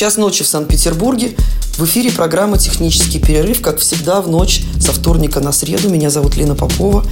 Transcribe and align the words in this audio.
Час 0.00 0.16
ночи 0.16 0.44
в 0.44 0.48
Санкт-Петербурге. 0.48 1.36
В 1.76 1.84
эфире 1.84 2.10
программа 2.10 2.56
«Технический 2.56 3.18
перерыв», 3.18 3.60
как 3.60 3.76
всегда, 3.80 4.22
в 4.22 4.30
ночь 4.30 4.62
со 4.80 4.92
вторника 4.92 5.40
на 5.40 5.52
среду. 5.52 5.90
Меня 5.90 6.08
зовут 6.08 6.38
Лена 6.38 6.54
Попова. 6.54 7.04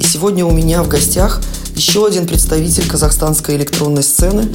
И 0.00 0.02
сегодня 0.02 0.44
у 0.44 0.50
меня 0.50 0.82
в 0.82 0.88
гостях 0.88 1.40
еще 1.76 2.04
один 2.04 2.26
представитель 2.26 2.88
казахстанской 2.88 3.54
электронной 3.54 4.02
сцены. 4.02 4.52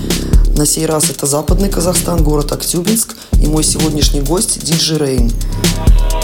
На 0.57 0.65
сей 0.65 0.85
раз 0.85 1.09
это 1.09 1.27
Западный 1.27 1.69
Казахстан, 1.69 2.21
город 2.23 2.51
Актюбинск. 2.51 3.15
И 3.41 3.47
мой 3.47 3.63
сегодняшний 3.63 4.19
гость– 4.19 4.61
Диджи 4.65 4.97
Рейн. 4.97 5.29
Диджи 5.29 6.16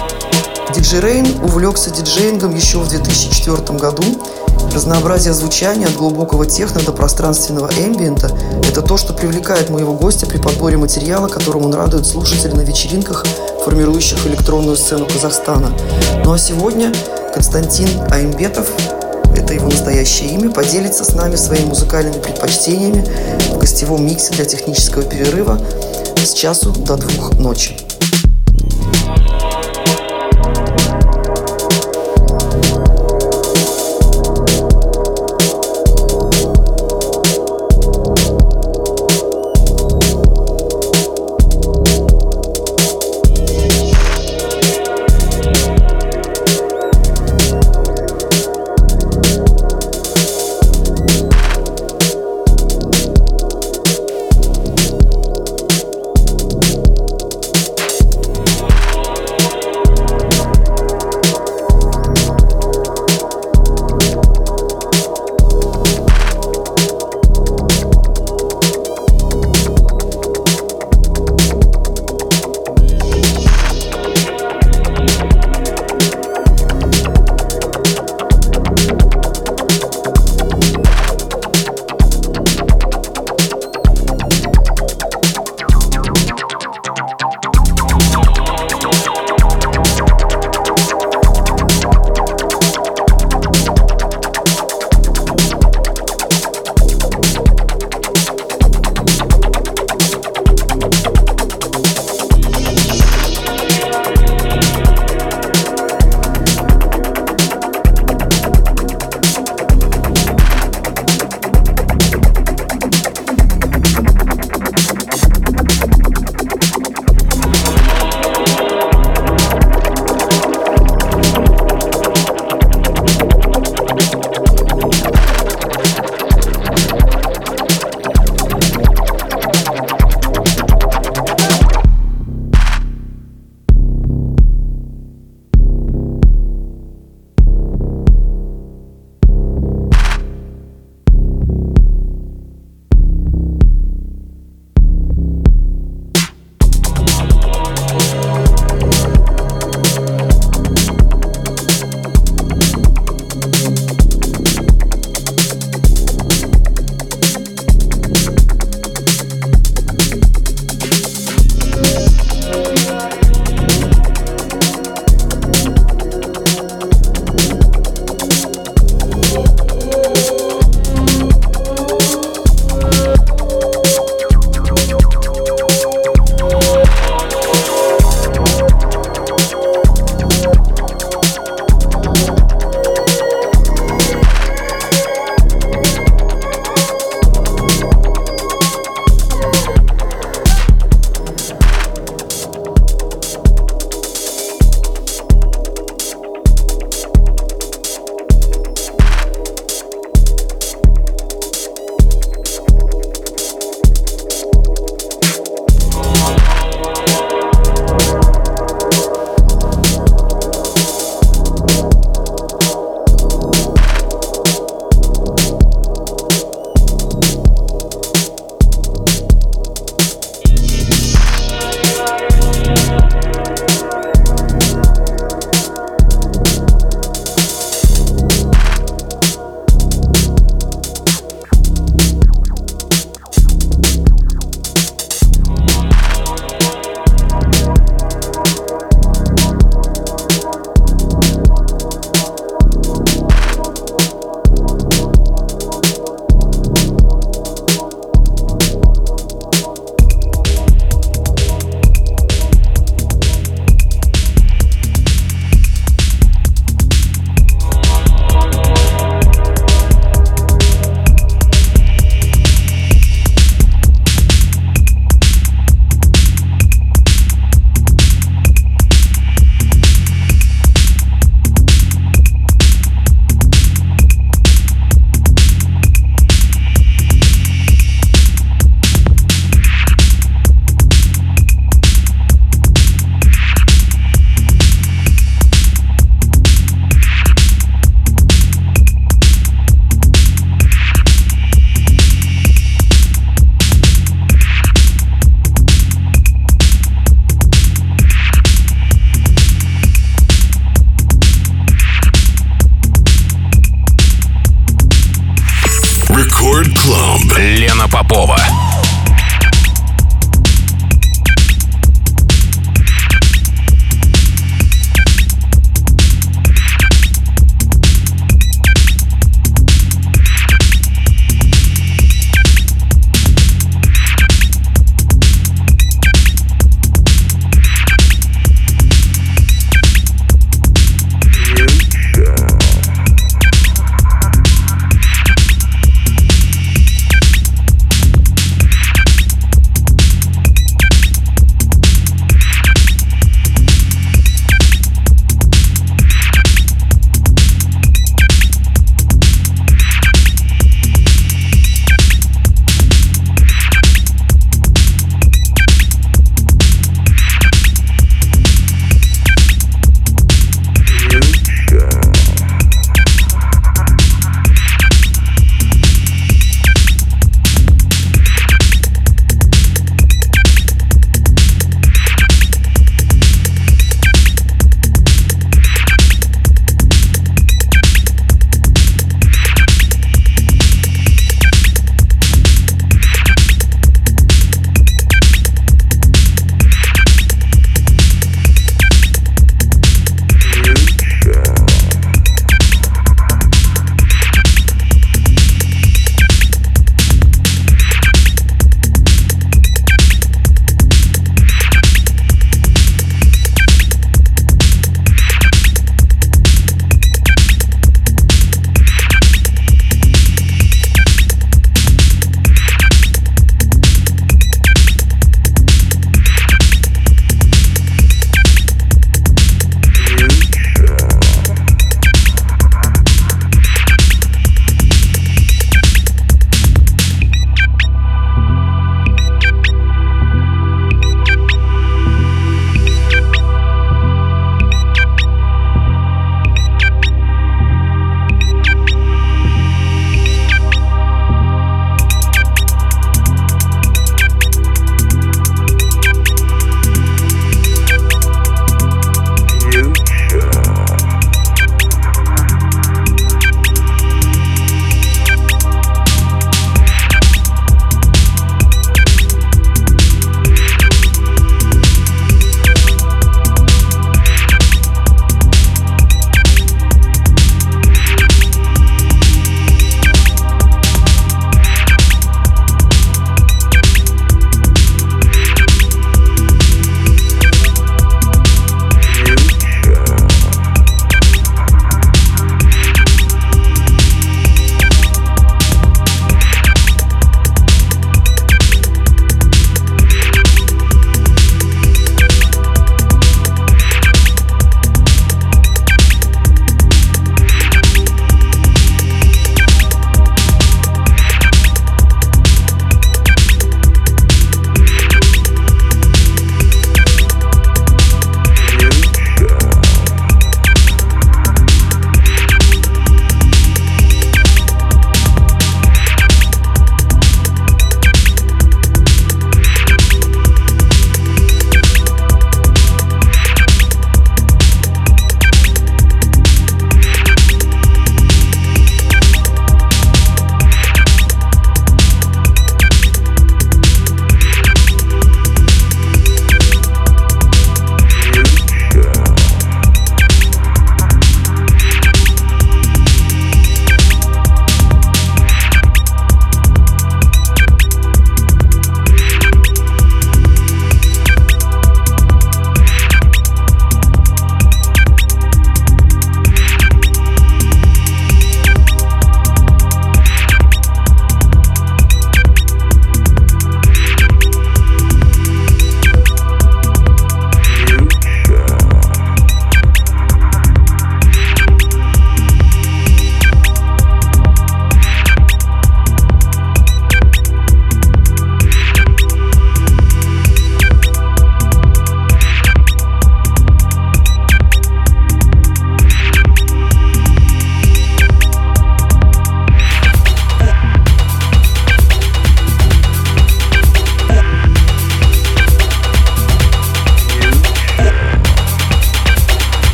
Рейн 1.01 1.27
увлекся 1.43 1.91
диджеингом 1.91 2.55
еще 2.55 2.77
в 2.79 2.87
2004 2.87 3.77
году 3.79 4.03
Разнообразие 4.73 5.33
звучания 5.33 5.85
от 5.85 5.95
глубокого 5.95 6.47
техно 6.47 6.81
до 6.81 6.91
пространственного 6.91 7.69
эмбиента– 7.77 8.35
это 8.67 8.81
то, 8.81 8.97
что 8.97 9.13
привлекает 9.13 9.69
моего 9.69 9.93
гостя 9.93 10.25
при 10.25 10.39
подборе 10.39 10.77
материала, 10.77 11.27
которым 11.27 11.65
он 11.65 11.75
радует 11.75 12.07
слушателей 12.07 12.55
на 12.55 12.61
вечеринках, 12.61 13.23
формирующих 13.63 14.25
электронную 14.25 14.75
сцену 14.75 15.05
Казахстана. 15.05 15.71
Ну 16.25 16.33
а 16.33 16.39
сегодня 16.39 16.91
Константин 17.35 17.87
Аимбетов 18.09 18.67
это 19.35 19.53
его 19.53 19.69
настоящее 19.69 20.29
имя, 20.29 20.49
поделится 20.49 21.03
с 21.03 21.13
нами 21.13 21.35
своими 21.35 21.65
музыкальными 21.65 22.19
предпочтениями 22.19 23.05
в 23.51 23.59
гостевом 23.59 24.03
миксе 24.05 24.33
для 24.33 24.45
технического 24.45 25.03
перерыва 25.03 25.59
с 26.17 26.33
часу 26.33 26.71
до 26.71 26.97
двух 26.97 27.33
ночи. 27.33 27.77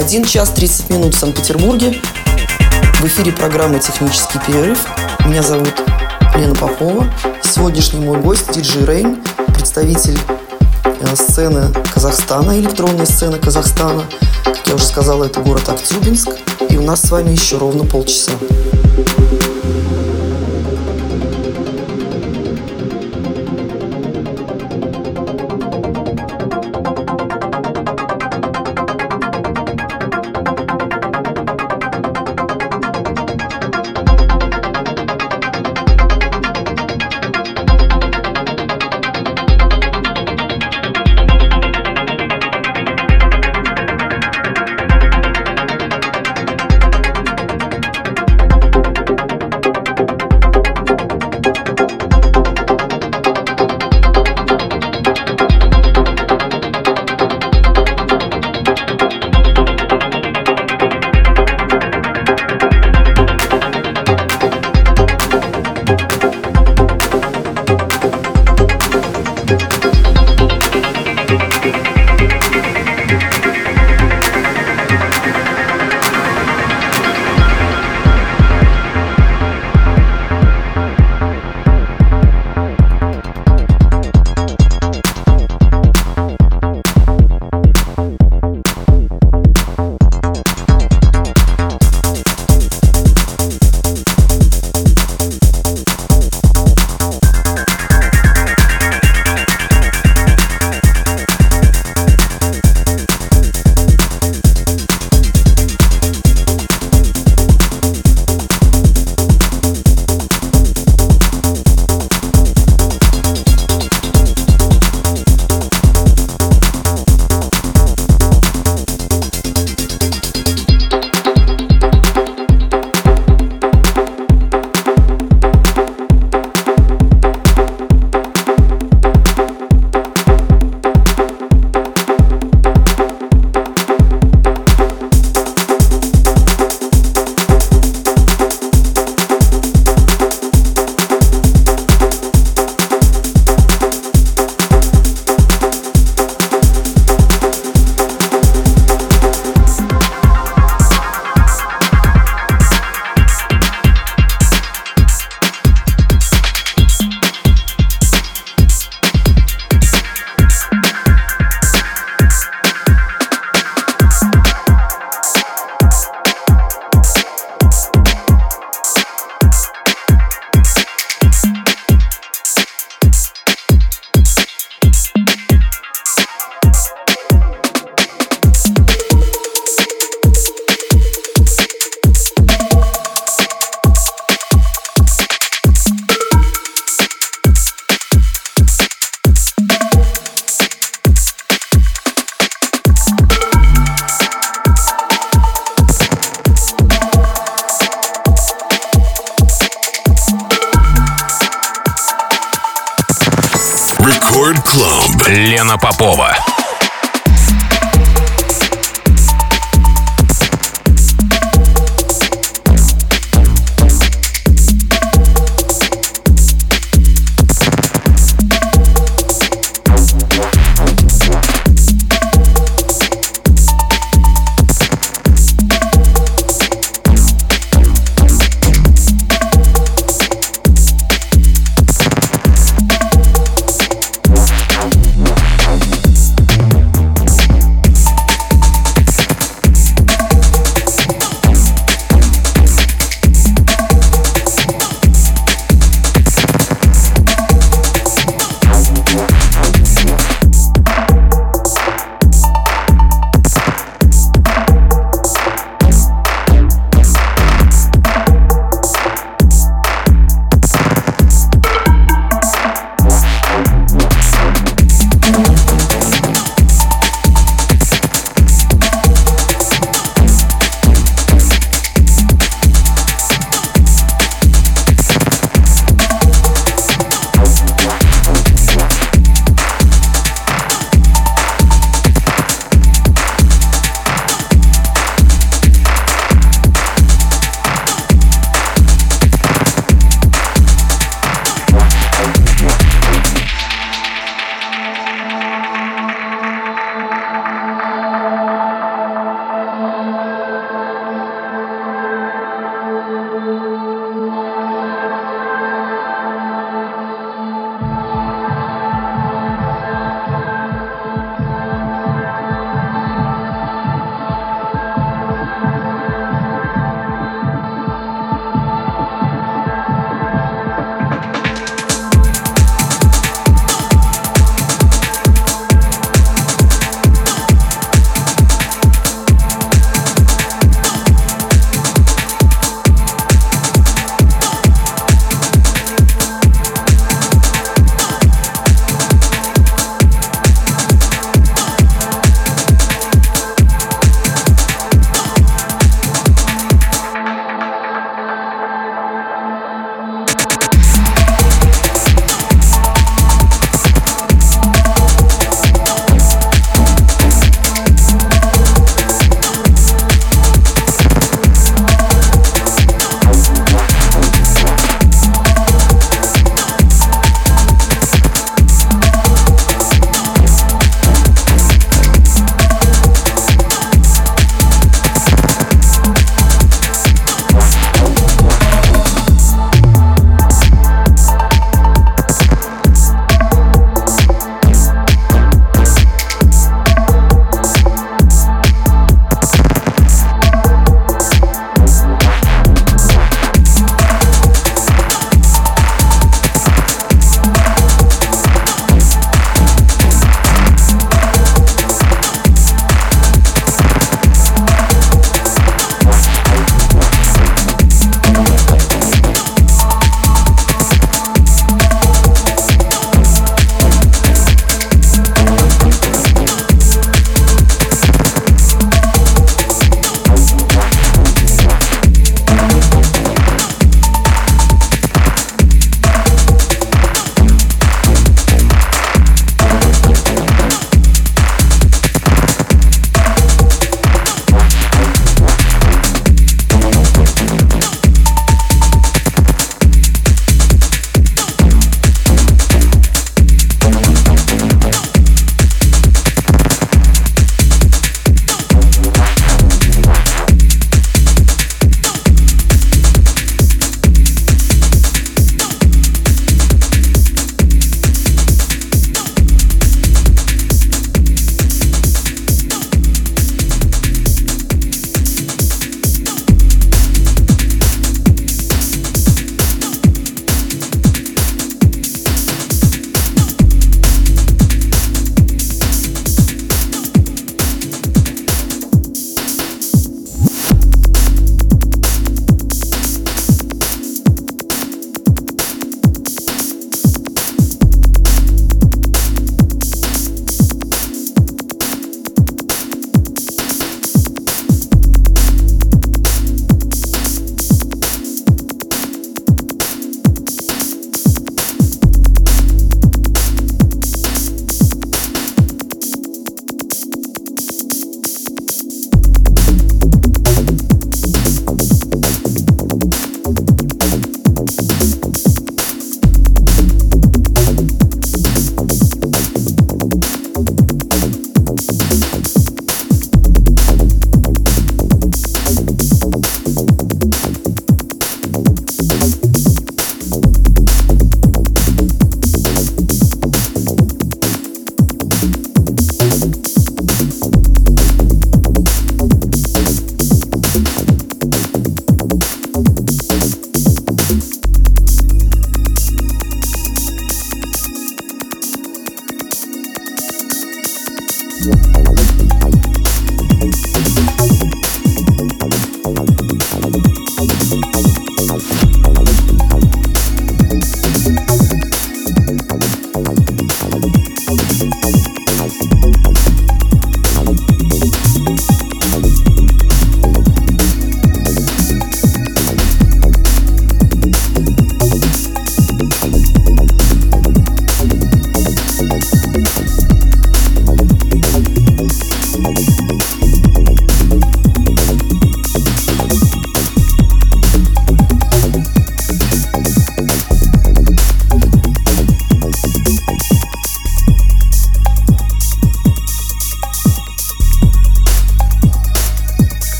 1 0.00 0.24
час 0.24 0.48
30 0.48 0.88
минут 0.88 1.14
в 1.14 1.18
Санкт-Петербурге. 1.18 2.00
В 3.00 3.04
эфире 3.04 3.32
программы 3.32 3.80
«Технический 3.80 4.38
перерыв». 4.46 4.86
Меня 5.26 5.42
зовут 5.42 5.74
Лена 6.34 6.54
Попова. 6.54 7.06
Сегодняшний 7.42 8.00
мой 8.00 8.18
гость 8.18 8.50
Диджи 8.50 8.86
Рейн, 8.86 9.22
представитель 9.54 10.18
э, 10.84 11.14
сцены 11.14 11.70
Казахстана, 11.92 12.58
электронной 12.58 13.06
сцены 13.06 13.38
Казахстана. 13.38 14.04
Как 14.42 14.66
я 14.68 14.74
уже 14.76 14.84
сказала, 14.84 15.24
это 15.24 15.40
город 15.40 15.68
Актюбинск. 15.68 16.30
И 16.70 16.78
у 16.78 16.82
нас 16.82 17.02
с 17.02 17.10
вами 17.10 17.32
еще 17.32 17.58
ровно 17.58 17.84
полчаса. 17.84 18.32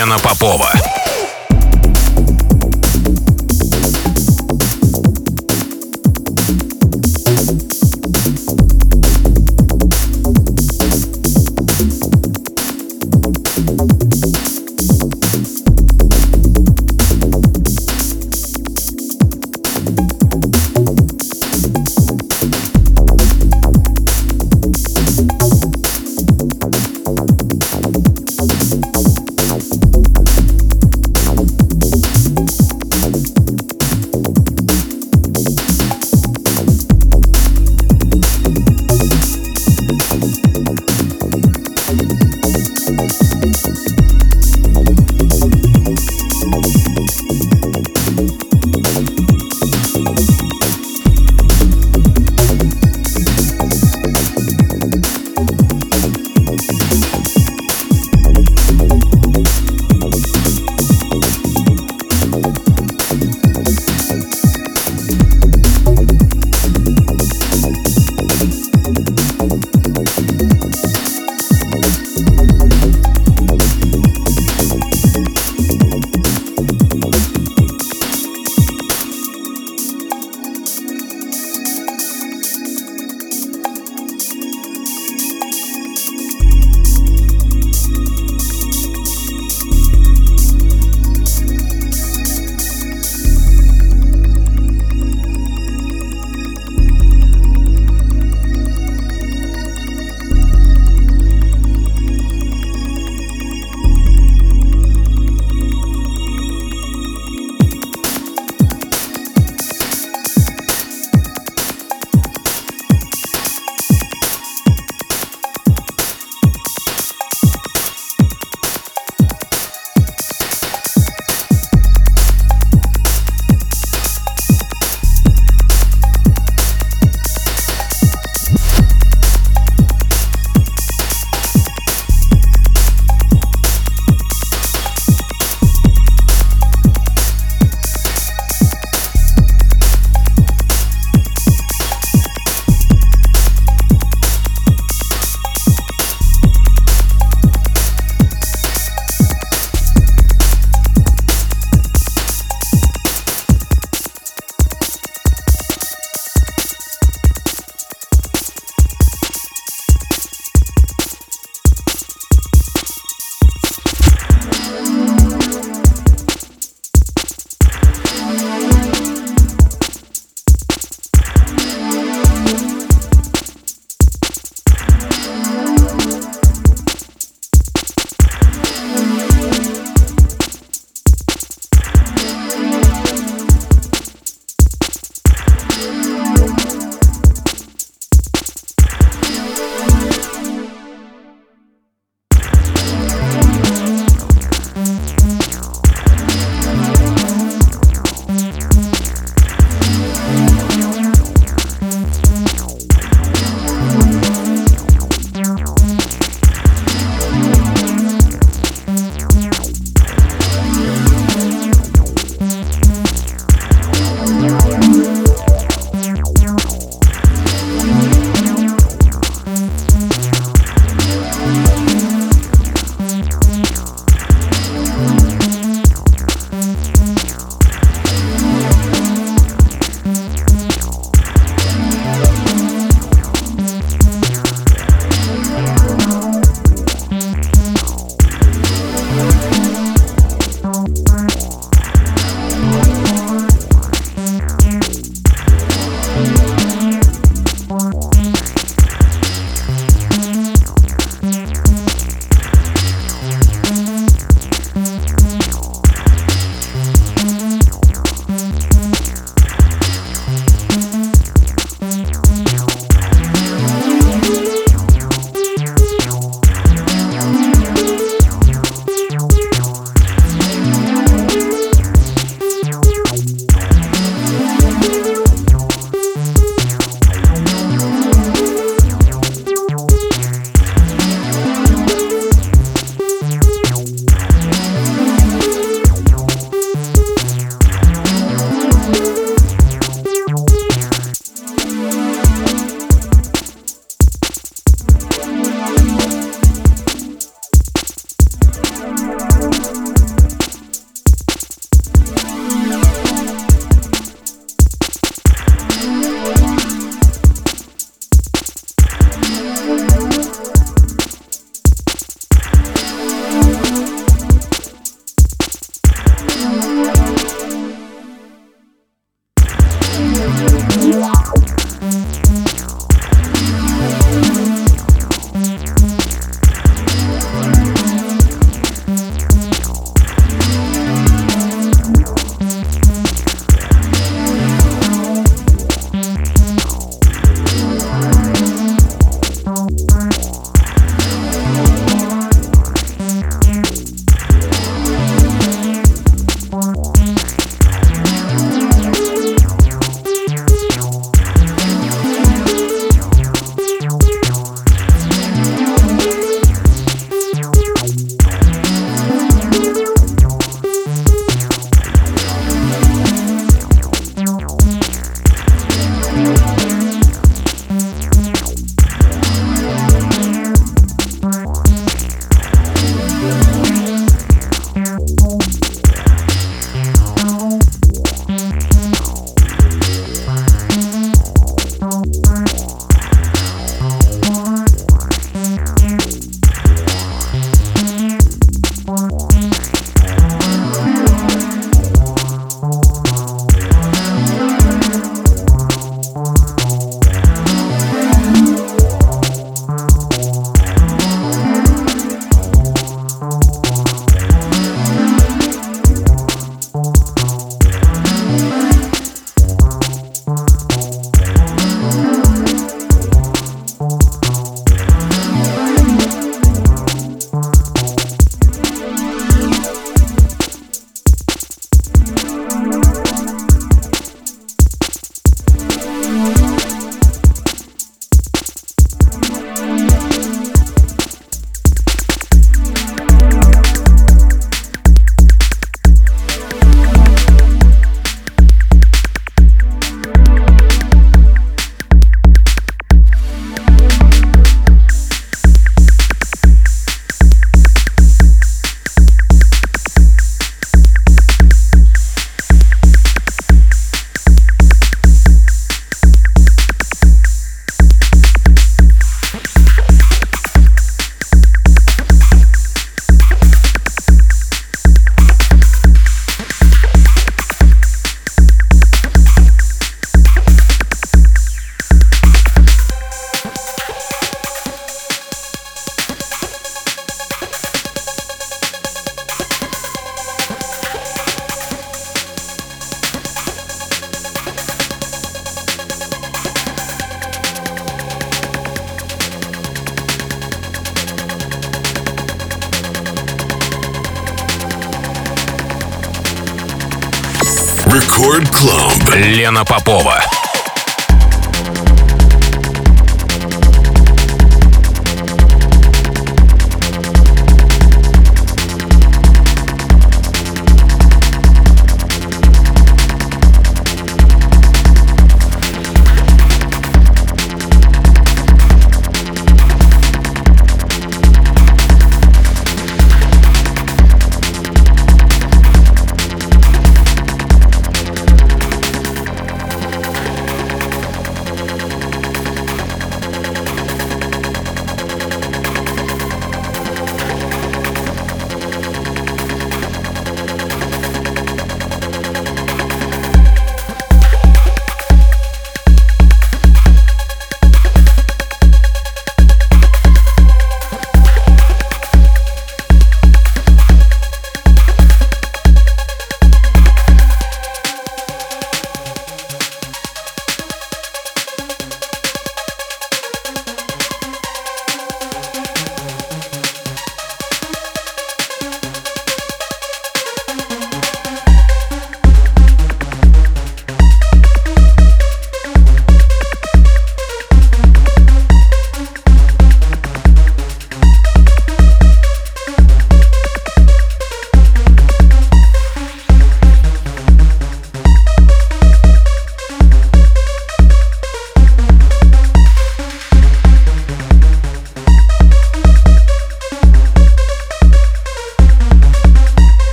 Клаб. 0.00 0.06
Лена 0.06 0.18
Попова. 0.18 0.69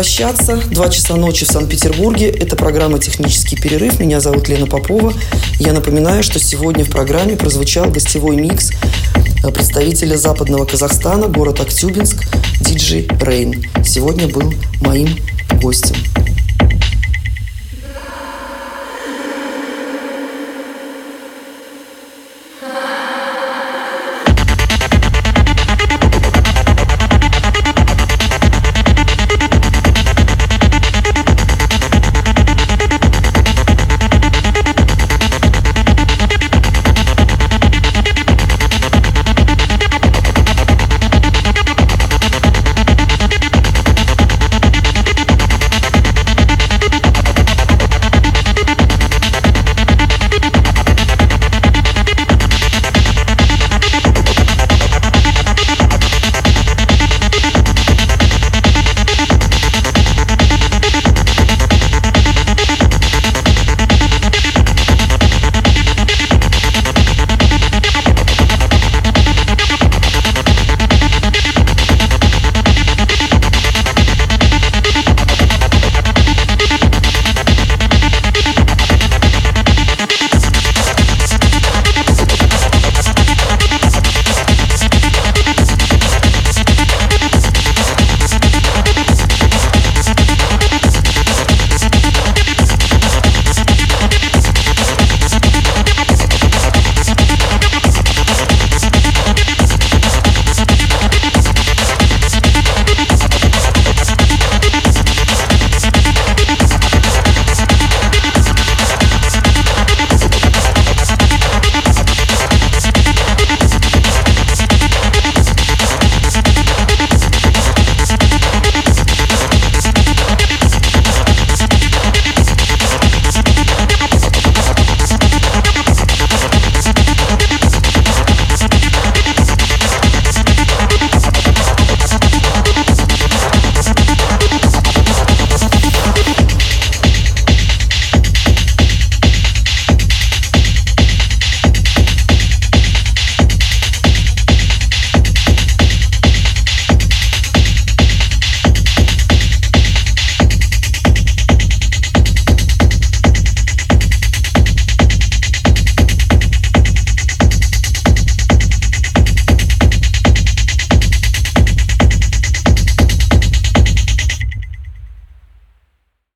Прощаться. 0.00 0.56
Два 0.70 0.88
часа 0.88 1.14
ночи 1.16 1.44
в 1.44 1.50
Санкт-Петербурге. 1.50 2.30
Это 2.30 2.56
программа 2.56 2.98
«Технический 2.98 3.56
перерыв». 3.56 4.00
Меня 4.00 4.18
зовут 4.20 4.48
Лена 4.48 4.66
Попова. 4.66 5.12
Я 5.58 5.74
напоминаю, 5.74 6.22
что 6.22 6.38
сегодня 6.38 6.86
в 6.86 6.88
программе 6.88 7.36
прозвучал 7.36 7.90
гостевой 7.90 8.36
микс 8.36 8.70
э, 9.44 9.50
представителя 9.50 10.16
западного 10.16 10.64
Казахстана, 10.64 11.26
город 11.26 11.60
Актюбинск, 11.60 12.24
диджей 12.62 13.10
Рейн. 13.20 13.62
Сегодня 13.84 14.26
был 14.26 14.54
моим 14.80 15.14
гостем. 15.60 15.96